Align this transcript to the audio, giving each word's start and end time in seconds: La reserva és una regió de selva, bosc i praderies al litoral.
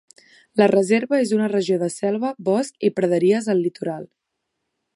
La 0.59 0.67
reserva 0.69 1.19
és 1.25 1.33
una 1.35 1.49
regió 1.51 1.77
de 1.83 1.89
selva, 1.95 2.31
bosc 2.49 2.89
i 2.89 2.91
praderies 3.01 3.51
al 3.55 3.63
litoral. 3.67 4.09